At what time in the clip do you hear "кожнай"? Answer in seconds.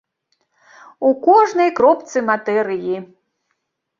1.25-1.69